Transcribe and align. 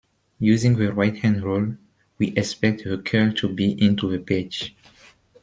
Using 0.39 0.77
the 0.77 0.91
right-hand 0.91 1.43
rule, 1.43 1.77
we 2.17 2.29
expect 2.33 2.85
the 2.85 2.97
curl 2.97 3.33
to 3.33 3.47
be 3.53 3.73
into 3.79 4.09
the 4.09 4.17
page. 4.17 4.75